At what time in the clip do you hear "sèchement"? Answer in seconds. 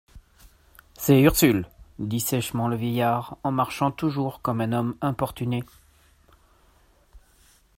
2.21-2.67